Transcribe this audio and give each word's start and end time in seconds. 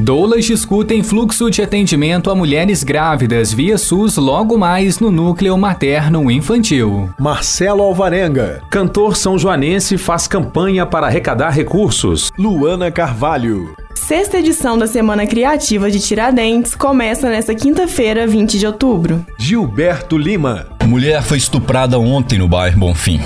Doulas 0.00 0.46
discutem 0.46 1.02
fluxo 1.02 1.50
de 1.50 1.60
atendimento 1.60 2.30
a 2.30 2.34
mulheres 2.34 2.82
grávidas 2.82 3.52
via 3.52 3.76
SUS 3.76 4.16
logo 4.16 4.56
mais 4.56 4.98
no 4.98 5.10
núcleo 5.10 5.58
materno-infantil. 5.58 7.10
Marcelo 7.18 7.82
Alvarenga. 7.82 8.62
Cantor 8.70 9.14
são 9.14 9.38
joanense 9.38 9.98
faz 9.98 10.26
campanha 10.26 10.86
para 10.86 11.06
arrecadar 11.06 11.50
recursos. 11.50 12.32
Luana 12.38 12.90
Carvalho. 12.90 13.76
Sexta 13.94 14.38
edição 14.38 14.78
da 14.78 14.86
Semana 14.86 15.26
Criativa 15.26 15.90
de 15.90 16.00
Tiradentes 16.00 16.74
começa 16.74 17.28
nesta 17.28 17.54
quinta-feira, 17.54 18.26
20 18.26 18.58
de 18.58 18.66
outubro. 18.66 19.24
Gilberto 19.38 20.16
Lima. 20.16 20.66
Mulher 20.86 21.22
foi 21.22 21.36
estuprada 21.36 21.98
ontem 21.98 22.38
no 22.38 22.48
bairro 22.48 22.78
Bonfim. 22.78 23.20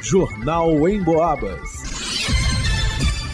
Jornal 0.00 0.88
em 0.88 1.02
Boabas. 1.02 1.91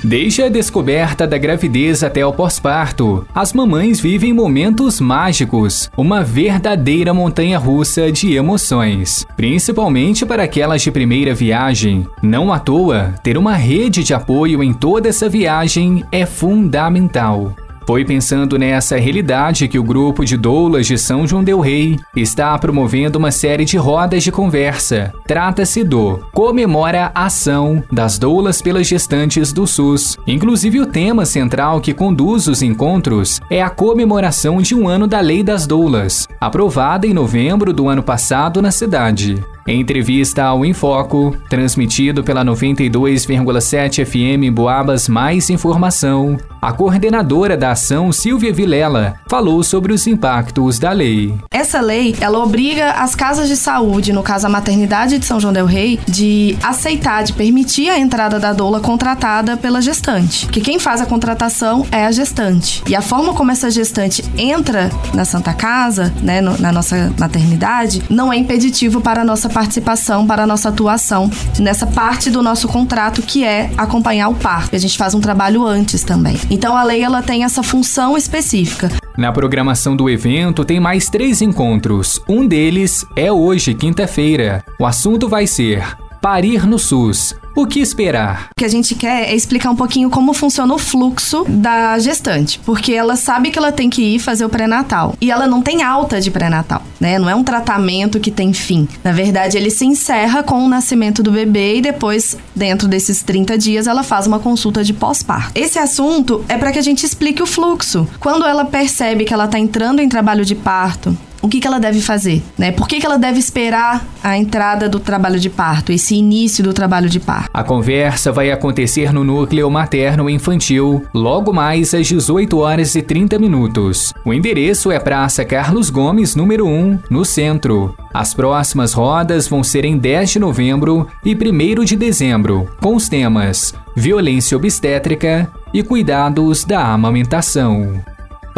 Desde 0.03 0.43
a 0.43 0.49
descoberta 0.49 1.27
da 1.27 1.37
gravidez 1.37 2.05
até 2.05 2.25
o 2.25 2.33
pós-parto, 2.33 3.27
as 3.35 3.53
mamães 3.53 3.99
vivem 4.01 4.33
momentos 4.33 5.01
mágicos, 5.01 5.91
uma 5.97 6.23
verdadeira 6.23 7.13
montanha 7.13 7.59
russa 7.59 8.11
de 8.13 8.35
emoções, 8.35 9.27
principalmente 9.37 10.25
para 10.25 10.45
aquelas 10.45 10.83
de 10.83 10.93
primeira 10.93 11.35
viagem. 11.35 12.07
Não 12.23 12.53
à 12.53 12.61
toa, 12.61 13.15
ter 13.25 13.37
uma 13.37 13.55
rede 13.55 14.05
de 14.05 14.15
apoio 14.15 14.63
em 14.63 14.73
toda 14.73 15.09
essa 15.09 15.29
viagem 15.29 16.05
é 16.13 16.25
fundamental. 16.25 17.57
Foi 17.89 18.05
pensando 18.05 18.59
nessa 18.59 18.99
realidade 18.99 19.67
que 19.67 19.79
o 19.79 19.83
grupo 19.83 20.23
de 20.23 20.37
doulas 20.37 20.87
de 20.87 20.99
São 20.99 21.27
João 21.27 21.43
del 21.43 21.59
Rei 21.59 21.99
está 22.15 22.59
promovendo 22.59 23.19
uma 23.19 23.31
série 23.31 23.65
de 23.65 23.79
rodas 23.79 24.23
de 24.23 24.31
conversa. 24.31 25.11
Trata-se 25.27 25.83
do 25.83 26.19
Comemora 26.31 27.11
a 27.15 27.25
Ação 27.25 27.83
das 27.91 28.19
Doulas 28.19 28.61
pelas 28.61 28.87
Gestantes 28.87 29.55
do 29.55 29.67
SUS. 29.67 30.19
Inclusive, 30.27 30.81
o 30.81 30.87
tema 30.87 31.25
central 31.25 31.81
que 31.81 31.95
conduz 31.95 32.47
os 32.47 32.61
encontros 32.61 33.41
é 33.49 33.63
a 33.63 33.71
comemoração 33.71 34.61
de 34.61 34.75
um 34.75 34.87
ano 34.87 35.07
da 35.07 35.21
Lei 35.21 35.43
das 35.43 35.67
Doulas, 35.67 36.29
aprovada 36.39 37.07
em 37.07 37.15
novembro 37.15 37.73
do 37.73 37.89
ano 37.89 38.03
passado 38.03 38.61
na 38.61 38.71
cidade. 38.71 39.43
Em 39.69 39.83
entrevista 39.83 40.45
ao 40.45 40.65
Infoco, 40.65 41.37
transmitido 41.47 42.25
pela 42.25 42.43
92,7 42.43 44.03
FM 44.03 44.51
Boabas 44.51 45.11
Mais 45.11 45.51
Informação, 45.51 46.39
a 46.61 46.73
coordenadora 46.73 47.55
da 47.55 47.73
ação, 47.73 48.11
Silvia 48.11 48.51
Vilela, 48.51 49.17
falou 49.29 49.63
sobre 49.63 49.93
os 49.93 50.07
impactos 50.07 50.79
da 50.79 50.91
lei. 50.91 51.35
Essa 51.51 51.83
lei, 51.83 52.17
ela 52.19 52.39
obriga 52.39 52.93
as 52.93 53.15
casas 53.15 53.47
de 53.47 53.59
saúde, 53.59 54.11
no 54.11 54.23
caso 54.23 54.47
a 54.47 54.51
maternidade 54.51 55.19
de 55.19 55.27
São 55.27 55.39
João 55.39 55.53
del 55.53 55.67
Rei, 55.67 56.01
de 56.09 56.57
aceitar, 56.63 57.23
de 57.23 57.35
permitir 57.35 57.91
a 57.91 57.99
entrada 57.99 58.41
da 58.41 58.55
doula 58.55 58.81
contratada 58.81 59.59
pela 59.59 59.83
gestante. 59.83 60.47
Que 60.47 60.63
quem 60.63 60.79
faz 60.79 61.03
a 61.03 61.07
contratação 61.07 61.87
é 61.93 62.07
a 62.07 62.11
gestante. 62.11 62.83
E 62.89 62.97
a 62.97 63.03
forma 63.03 63.35
como 63.35 63.51
essa 63.51 63.71
gestante 63.71 64.25
entra 64.39 64.91
na 65.13 65.27
Santa 65.27 65.53
Casa, 65.53 66.11
né, 66.23 66.41
na 66.41 66.73
nossa 66.73 67.13
maternidade, 67.21 68.03
não 68.09 68.33
é 68.33 68.37
impeditivo 68.39 69.03
para 69.03 69.21
a 69.21 69.25
nossa 69.27 69.58
participação, 69.59 70.25
para 70.25 70.45
a 70.45 70.47
nossa 70.47 70.69
atuação 70.69 71.29
nessa 71.59 71.85
parte 71.85 72.31
do 72.31 72.45
nosso 72.45 72.69
contrato 72.69 73.23
que 73.23 73.43
é 73.43 73.71
acompanhar 73.77 74.29
o 74.29 74.35
parto. 74.37 74.77
A 74.77 74.79
gente 74.79 74.97
faz 74.97 75.15
um 75.15 75.21
trabalho 75.21 75.67
antes 75.67 76.05
também. 76.05 76.39
Então 76.49 76.77
a 76.77 76.85
lei 76.85 77.03
ela 77.03 77.23
tem 77.23 77.43
essa 77.43 77.61
função 77.61 78.17
específica. 78.17 78.89
Na 79.17 79.33
programação 79.33 79.97
do 79.97 80.09
evento 80.09 80.65
tem 80.65 80.79
mais 80.79 81.11
três 81.11 81.43
encontros. 81.43 82.23
Um 82.29 82.47
deles 82.47 83.05
é 83.17 83.33
hoje, 83.33 83.75
quinta-feira. 83.75 84.65
O 84.79 84.87
assunto 84.87 85.29
vai 85.29 85.45
ser 85.45 85.83
Parir 86.21 86.67
no 86.67 86.81
SUS. 86.81 87.37
O 87.59 87.67
que 87.67 87.81
esperar? 87.81 88.51
O 88.53 88.55
que 88.57 88.65
a 88.65 88.69
gente 88.69 88.95
quer 88.95 89.31
é 89.31 89.35
explicar 89.35 89.69
um 89.71 89.75
pouquinho 89.75 90.09
como 90.09 90.33
funciona 90.33 90.73
o 90.73 90.79
fluxo 90.79 91.45
da 91.49 91.99
gestante, 91.99 92.61
porque 92.61 92.93
ela 92.93 93.17
sabe 93.17 93.51
que 93.51 93.59
ela 93.59 93.73
tem 93.73 93.91
que 93.91 94.01
ir 94.01 94.21
fazer 94.21 94.45
o 94.45 94.49
pré-natal 94.49 95.17
e 95.21 95.29
ela 95.29 95.45
não 95.45 95.61
tem 95.61 95.83
alta 95.83 96.21
de 96.21 96.31
pré-natal, 96.31 96.85
né? 97.01 97.19
Não 97.19 97.29
é 97.29 97.35
um 97.35 97.43
tratamento 97.43 98.21
que 98.21 98.31
tem 98.31 98.53
fim. 98.53 98.87
Na 99.03 99.11
verdade, 99.11 99.57
ele 99.57 99.71
se 99.71 99.85
encerra 99.85 100.41
com 100.45 100.65
o 100.65 100.69
nascimento 100.69 101.21
do 101.21 101.33
bebê 101.33 101.79
e 101.79 101.81
depois, 101.81 102.37
dentro 102.55 102.87
desses 102.87 103.25
30 103.25 103.59
dias, 103.59 103.89
ela 103.89 104.05
faz 104.05 104.29
uma 104.29 104.39
consulta 104.39 104.85
de 104.85 104.93
pós-parto. 104.93 105.51
Esse 105.57 105.81
assunto 105.81 106.45
é 106.49 106.57
para 106.57 106.71
que 106.71 106.79
a 106.79 106.83
gente 106.83 107.05
explique 107.05 107.43
o 107.43 107.47
fluxo. 107.47 108.07
Quando 108.21 108.47
ela 108.47 108.67
percebe 108.67 109.25
que 109.25 109.35
ela 109.35 109.47
está 109.47 109.59
entrando 109.59 109.99
em 109.99 110.09
trabalho 110.09 110.45
de 110.45 110.55
parto, 110.55 111.19
o 111.41 111.49
que, 111.49 111.61
que 111.61 111.67
ela 111.67 111.79
deve 111.79 112.01
fazer, 112.01 112.43
né? 112.57 112.73
Por 112.73 112.89
que, 112.89 113.01
que 113.01 113.07
ela 113.07 113.19
deve 113.19 113.39
esperar 113.39 114.07
a 114.23 114.37
entrada 114.37 114.89
do 114.89 114.99
trabalho 114.99 115.39
de 115.39 115.49
parto, 115.49 115.93
esse 115.93 116.15
início 116.15 116.65
do 116.65 116.73
trabalho 116.73 117.09
de 117.09 117.21
parto? 117.21 117.49
A 117.53 117.63
conversa 117.63 118.33
vai 118.33 118.51
acontecer 118.51 119.13
no 119.13 119.23
núcleo 119.23 119.71
materno 119.71 120.29
infantil, 120.29 121.05
logo 121.15 121.53
mais 121.53 121.95
às 121.95 122.07
18 122.07 122.59
horas 122.59 122.95
e 122.95 123.03
30 123.03 123.39
minutos. 123.39 124.13
O 124.25 124.33
endereço 124.33 124.91
é 124.91 124.99
Praça 124.99 125.45
Carlos 125.45 125.91
Gomes, 125.91 126.35
número 126.35 126.67
1, 126.67 126.99
no 127.11 127.25
centro. 127.25 127.95
As 128.13 128.35
próximas 128.35 128.93
rodas 128.93 129.47
vão 129.47 129.63
ser 129.63 129.85
em 129.85 129.97
10 129.97 130.31
de 130.31 130.39
novembro 130.39 131.07
e 131.25 131.35
1 131.35 131.85
de 131.85 131.97
dezembro, 131.97 132.69
com 132.81 132.97
os 132.97 133.09
temas 133.09 133.75
Violência 133.97 134.57
Obstétrica 134.57 135.51
e 135.73 135.83
Cuidados 135.83 136.65
da 136.65 136.85
Amamentação. 136.85 138.01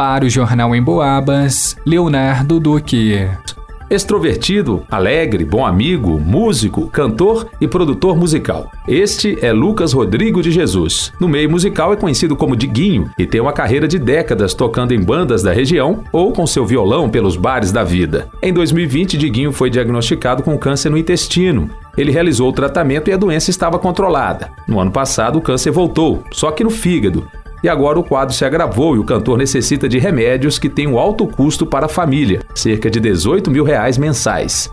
Para 0.02 0.24
o 0.24 0.30
Jornal 0.30 0.74
em 0.74 0.82
Boabas, 0.82 1.76
Leonardo 1.84 2.58
Duque. 2.58 3.28
Extrovertido, 3.90 4.82
alegre, 4.90 5.44
bom 5.44 5.66
amigo, 5.66 6.18
músico, 6.18 6.88
cantor 6.88 7.50
e 7.60 7.68
produtor 7.68 8.16
musical. 8.16 8.70
Este 8.88 9.36
é 9.44 9.52
Lucas 9.52 9.92
Rodrigo 9.92 10.40
de 10.40 10.50
Jesus. 10.50 11.12
No 11.20 11.28
meio 11.28 11.50
musical 11.50 11.92
é 11.92 11.96
conhecido 11.96 12.34
como 12.34 12.56
Diguinho 12.56 13.10
e 13.18 13.26
tem 13.26 13.42
uma 13.42 13.52
carreira 13.52 13.86
de 13.86 13.98
décadas 13.98 14.54
tocando 14.54 14.94
em 14.94 15.02
bandas 15.02 15.42
da 15.42 15.52
região 15.52 16.02
ou 16.10 16.32
com 16.32 16.46
seu 16.46 16.64
violão 16.64 17.10
pelos 17.10 17.36
bares 17.36 17.70
da 17.70 17.84
vida. 17.84 18.30
Em 18.40 18.54
2020, 18.54 19.18
Diguinho 19.18 19.52
foi 19.52 19.68
diagnosticado 19.68 20.42
com 20.42 20.56
câncer 20.56 20.88
no 20.88 20.96
intestino. 20.96 21.68
Ele 21.94 22.10
realizou 22.10 22.48
o 22.48 22.54
tratamento 22.54 23.10
e 23.10 23.12
a 23.12 23.18
doença 23.18 23.50
estava 23.50 23.78
controlada. 23.78 24.50
No 24.66 24.80
ano 24.80 24.92
passado, 24.92 25.38
o 25.38 25.42
câncer 25.42 25.70
voltou, 25.72 26.22
só 26.32 26.50
que 26.50 26.64
no 26.64 26.70
fígado. 26.70 27.28
E 27.62 27.68
agora 27.68 27.98
o 27.98 28.04
quadro 28.04 28.34
se 28.34 28.44
agravou 28.44 28.96
e 28.96 28.98
o 28.98 29.04
cantor 29.04 29.36
necessita 29.36 29.88
de 29.88 29.98
remédios 29.98 30.58
que 30.58 30.68
têm 30.68 30.86
um 30.86 30.98
alto 30.98 31.26
custo 31.26 31.66
para 31.66 31.86
a 31.86 31.88
família, 31.88 32.40
cerca 32.54 32.90
de 32.90 32.98
18 32.98 33.50
mil 33.50 33.64
reais 33.64 33.98
mensais. 33.98 34.70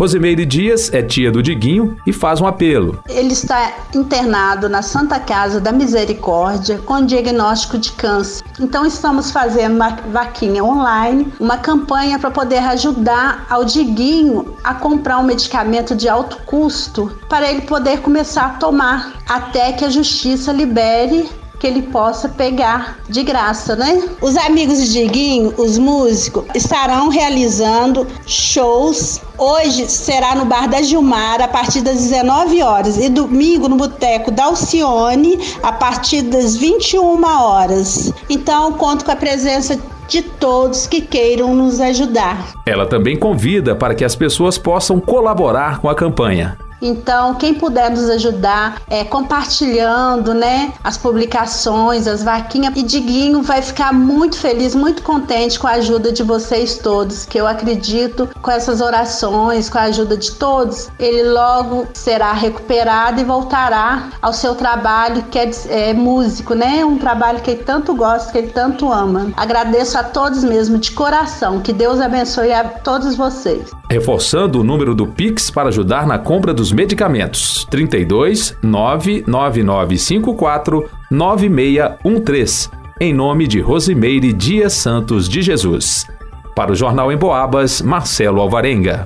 Rosimeire 0.00 0.46
Dias 0.46 0.90
é 0.94 1.02
tia 1.02 1.30
do 1.30 1.42
Diguinho 1.42 1.94
e 2.06 2.12
faz 2.14 2.40
um 2.40 2.46
apelo. 2.46 3.02
Ele 3.06 3.34
está 3.34 3.70
internado 3.94 4.66
na 4.66 4.80
Santa 4.80 5.20
Casa 5.20 5.60
da 5.60 5.72
Misericórdia 5.72 6.78
com 6.78 7.04
diagnóstico 7.04 7.76
de 7.76 7.92
câncer. 7.92 8.42
Então 8.58 8.86
estamos 8.86 9.30
fazendo 9.30 9.74
uma 9.74 9.90
vaquinha 10.10 10.64
online, 10.64 11.30
uma 11.38 11.58
campanha 11.58 12.18
para 12.18 12.30
poder 12.30 12.60
ajudar 12.60 13.44
ao 13.50 13.62
Diguinho 13.62 14.54
a 14.64 14.72
comprar 14.72 15.18
um 15.18 15.24
medicamento 15.24 15.94
de 15.94 16.08
alto 16.08 16.38
custo 16.46 17.12
para 17.28 17.50
ele 17.50 17.60
poder 17.60 18.00
começar 18.00 18.46
a 18.46 18.50
tomar 18.50 19.12
até 19.28 19.72
que 19.72 19.84
a 19.84 19.90
justiça 19.90 20.50
libere 20.50 21.28
que 21.60 21.66
ele 21.66 21.82
possa 21.82 22.26
pegar 22.26 22.98
de 23.08 23.22
graça, 23.22 23.76
né? 23.76 24.02
Os 24.22 24.34
amigos 24.36 24.78
de 24.78 24.92
Diguinho, 24.92 25.52
os 25.58 25.76
músicos, 25.76 26.44
estarão 26.54 27.10
realizando 27.10 28.06
shows. 28.26 29.20
Hoje 29.36 29.86
será 29.88 30.34
no 30.34 30.46
Bar 30.46 30.68
da 30.68 30.80
Gilmar 30.80 31.40
a 31.42 31.46
partir 31.46 31.82
das 31.82 31.98
19 32.08 32.62
horas 32.62 32.96
e 32.96 33.10
domingo 33.10 33.68
no 33.68 33.76
Boteco 33.76 34.30
da 34.30 34.44
Alcione 34.44 35.38
a 35.62 35.70
partir 35.70 36.22
das 36.22 36.56
21 36.56 37.22
horas. 37.22 38.12
Então, 38.30 38.72
conto 38.72 39.04
com 39.04 39.10
a 39.12 39.16
presença 39.16 39.78
de 40.08 40.22
todos 40.22 40.86
que 40.86 41.02
queiram 41.02 41.54
nos 41.54 41.78
ajudar. 41.78 42.54
Ela 42.66 42.86
também 42.86 43.18
convida 43.18 43.76
para 43.76 43.94
que 43.94 44.04
as 44.04 44.16
pessoas 44.16 44.56
possam 44.56 44.98
colaborar 44.98 45.78
com 45.78 45.90
a 45.90 45.94
campanha. 45.94 46.56
Então, 46.80 47.34
quem 47.34 47.54
puder 47.54 47.90
nos 47.90 48.08
ajudar 48.08 48.82
é 48.88 49.04
compartilhando, 49.04 50.32
né, 50.34 50.72
as 50.82 50.96
publicações, 50.96 52.06
as 52.06 52.22
vaquinhas. 52.22 52.74
E 52.76 52.82
Diguinho 52.82 53.42
vai 53.42 53.62
ficar 53.62 53.92
muito 53.92 54.38
feliz, 54.38 54.74
muito 54.74 55.02
contente 55.02 55.58
com 55.58 55.66
a 55.66 55.72
ajuda 55.72 56.12
de 56.12 56.22
vocês 56.22 56.78
todos, 56.78 57.24
que 57.24 57.38
eu 57.38 57.46
acredito 57.46 58.28
com 58.40 58.50
essas 58.50 58.80
orações, 58.80 59.68
com 59.68 59.78
a 59.78 59.82
ajuda 59.82 60.16
de 60.16 60.32
todos, 60.32 60.88
ele 60.98 61.28
logo 61.30 61.86
será 61.94 62.32
recuperado 62.32 63.20
e 63.20 63.24
voltará 63.24 64.10
ao 64.22 64.32
seu 64.32 64.54
trabalho 64.54 65.22
que 65.24 65.38
é, 65.38 65.50
é 65.68 65.92
músico, 65.92 66.54
né? 66.54 66.84
Um 66.84 66.98
trabalho 66.98 67.40
que 67.40 67.50
ele 67.50 67.64
tanto 67.64 67.94
gosta, 67.94 68.32
que 68.32 68.38
ele 68.38 68.48
tanto 68.48 68.90
ama. 68.90 69.32
Agradeço 69.36 69.98
a 69.98 70.02
todos 70.02 70.42
mesmo 70.44 70.78
de 70.78 70.92
coração. 70.92 71.60
Que 71.60 71.72
Deus 71.72 72.00
abençoe 72.00 72.52
a 72.52 72.64
todos 72.64 73.14
vocês. 73.14 73.70
Reforçando 73.90 74.60
o 74.60 74.64
número 74.64 74.94
do 74.94 75.04
Pix 75.04 75.50
para 75.50 75.68
ajudar 75.68 76.06
na 76.06 76.16
compra 76.16 76.54
dos 76.54 76.70
medicamentos: 76.70 77.66
32 77.68 78.56
99954 78.62 80.88
9613. 81.10 82.70
Em 83.00 83.12
nome 83.12 83.48
de 83.48 83.58
Rosimeire 83.58 84.32
Dias 84.32 84.74
Santos 84.74 85.28
de 85.28 85.42
Jesus. 85.42 86.06
Para 86.54 86.70
o 86.70 86.76
Jornal 86.76 87.10
em 87.10 87.16
Boabas, 87.16 87.82
Marcelo 87.82 88.40
Alvarenga. 88.40 89.04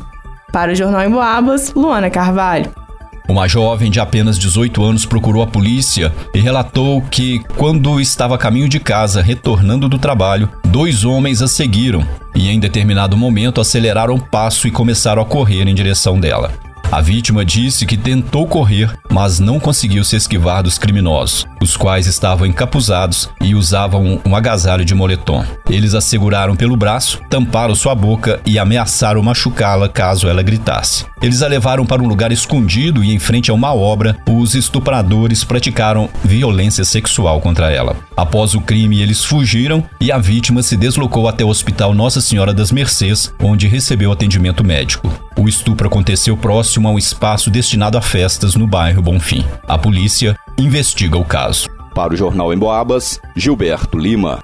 Para 0.52 0.72
o 0.72 0.76
Jornal 0.76 1.04
em 1.04 1.10
Boabas, 1.10 1.74
Luana 1.74 2.10
Carvalho. 2.10 2.87
Uma 3.28 3.48
jovem 3.48 3.92
de 3.92 4.00
apenas 4.00 4.40
18 4.40 4.82
anos 4.84 5.06
procurou 5.06 5.44
a 5.44 5.48
polícia 5.48 6.14
e 6.34 6.40
relatou 6.40 7.02
que, 7.02 7.40
quando 7.58 8.00
estava 8.00 8.36
a 8.36 8.38
caminho 8.38 8.70
de 8.70 8.80
casa, 8.80 9.22
retornando 9.22 9.90
do 9.90 10.00
trabalho, 10.00 10.50
dois 10.64 11.04
homens 11.04 11.42
a 11.42 11.48
seguiram 11.48 12.08
e, 12.34 12.50
em 12.50 12.60
determinado 12.60 13.18
momento, 13.18 13.60
aceleraram 13.60 14.16
o 14.16 14.22
passo 14.22 14.68
e 14.68 14.72
começaram 14.72 15.22
a 15.22 15.26
correr 15.26 15.68
em 15.68 15.76
direção 15.76 16.20
dela. 16.20 16.67
A 16.90 17.02
vítima 17.02 17.44
disse 17.44 17.86
que 17.86 17.98
tentou 17.98 18.48
correr, 18.48 18.98
mas 19.12 19.42
não 19.42 19.60
conseguiu 19.60 20.06
se 20.06 20.16
esquivar 20.16 20.64
dos 20.64 20.78
criminosos, 20.78 21.46
os 21.62 21.76
quais 21.76 22.08
estavam 22.08 22.48
encapuzados 22.48 23.30
e 23.42 23.54
usavam 23.54 24.22
um 24.26 24.34
agasalho 24.34 24.86
de 24.86 24.96
moletom. 24.96 25.44
Eles 25.70 25.94
a 25.94 26.00
seguraram 26.00 26.56
pelo 26.56 26.78
braço, 26.78 27.20
tamparam 27.30 27.76
sua 27.76 27.94
boca 27.94 28.40
e 28.46 28.58
ameaçaram 28.58 29.22
machucá-la 29.22 29.90
caso 29.90 30.30
ela 30.30 30.42
gritasse. 30.42 31.06
Eles 31.22 31.42
a 31.42 31.48
levaram 31.48 31.86
para 31.86 32.02
um 32.02 32.08
lugar 32.08 32.32
escondido 32.32 33.04
e, 33.04 33.14
em 33.14 33.20
frente 33.20 33.52
a 33.52 33.54
uma 33.54 33.74
obra, 33.74 34.16
os 34.26 34.56
estupradores 34.56 35.44
praticaram 35.44 36.10
violência 36.24 36.86
sexual 36.86 37.42
contra 37.42 37.70
ela. 37.70 37.98
Após 38.16 38.54
o 38.54 38.62
crime, 38.62 39.02
eles 39.02 39.26
fugiram 39.26 39.84
e 40.00 40.10
a 40.10 40.18
vítima 40.18 40.64
se 40.64 40.78
deslocou 40.78 41.28
até 41.28 41.44
o 41.44 41.50
Hospital 41.50 41.94
Nossa 41.94 42.22
Senhora 42.22 42.54
das 42.54 42.72
Mercês, 42.72 43.34
onde 43.44 43.68
recebeu 43.68 44.10
atendimento 44.10 44.64
médico. 44.64 45.27
O 45.38 45.48
estupro 45.48 45.88
aconteceu 45.88 46.36
próximo 46.36 46.88
a 46.88 46.92
um 46.92 46.98
espaço 46.98 47.52
destinado 47.52 47.96
a 47.96 48.02
festas 48.02 48.56
no 48.56 48.66
bairro 48.66 49.04
Bonfim. 49.04 49.46
A 49.68 49.78
polícia 49.78 50.36
investiga 50.58 51.16
o 51.16 51.24
caso. 51.24 51.70
Para 51.94 52.14
o 52.14 52.18
Jornal 52.18 52.52
em 52.52 52.58
Boabas, 52.58 53.20
Gilberto 53.36 54.00
Lima. 54.00 54.42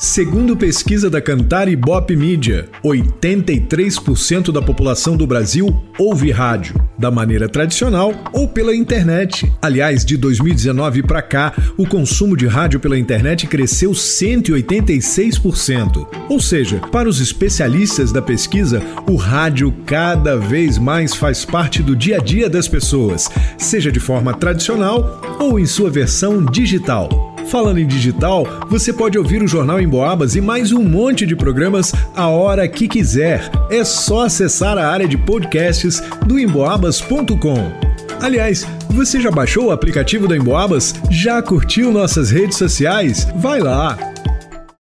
Segundo 0.00 0.56
pesquisa 0.56 1.10
da 1.10 1.20
Cantar 1.20 1.68
Ibope 1.68 2.14
Mídia, 2.14 2.68
83% 2.84 4.52
da 4.52 4.62
população 4.62 5.16
do 5.16 5.26
Brasil 5.26 5.76
ouve 5.98 6.30
rádio, 6.30 6.76
da 6.96 7.10
maneira 7.10 7.48
tradicional 7.48 8.14
ou 8.32 8.46
pela 8.46 8.72
internet. 8.72 9.52
Aliás, 9.60 10.04
de 10.04 10.16
2019 10.16 11.02
para 11.02 11.20
cá, 11.20 11.52
o 11.76 11.84
consumo 11.84 12.36
de 12.36 12.46
rádio 12.46 12.78
pela 12.78 12.96
internet 12.96 13.48
cresceu 13.48 13.90
186%. 13.90 16.06
Ou 16.28 16.38
seja, 16.38 16.78
para 16.92 17.08
os 17.08 17.20
especialistas 17.20 18.12
da 18.12 18.22
pesquisa, 18.22 18.80
o 19.04 19.16
rádio 19.16 19.74
cada 19.84 20.36
vez 20.36 20.78
mais 20.78 21.12
faz 21.12 21.44
parte 21.44 21.82
do 21.82 21.96
dia 21.96 22.18
a 22.18 22.20
dia 22.20 22.48
das 22.48 22.68
pessoas, 22.68 23.28
seja 23.58 23.90
de 23.90 23.98
forma 23.98 24.32
tradicional 24.32 25.20
ou 25.40 25.58
em 25.58 25.66
sua 25.66 25.90
versão 25.90 26.44
digital. 26.44 27.27
Falando 27.48 27.78
em 27.78 27.86
digital, 27.86 28.46
você 28.68 28.92
pode 28.92 29.16
ouvir 29.16 29.42
o 29.42 29.48
Jornal 29.48 29.80
em 29.80 29.88
Boabas 29.88 30.36
e 30.36 30.40
mais 30.40 30.70
um 30.70 30.82
monte 30.82 31.24
de 31.24 31.34
programas 31.34 31.92
a 32.14 32.28
hora 32.28 32.68
que 32.68 32.86
quiser. 32.86 33.50
É 33.70 33.82
só 33.84 34.26
acessar 34.26 34.76
a 34.76 34.86
área 34.86 35.08
de 35.08 35.16
podcasts 35.16 36.02
do 36.26 36.38
emboabas.com. 36.38 37.72
Aliás, 38.20 38.66
você 38.90 39.18
já 39.18 39.30
baixou 39.30 39.66
o 39.66 39.70
aplicativo 39.70 40.28
da 40.28 40.36
Emboabas? 40.36 40.94
Já 41.10 41.40
curtiu 41.40 41.90
nossas 41.90 42.30
redes 42.30 42.58
sociais? 42.58 43.26
Vai 43.36 43.60
lá! 43.60 43.96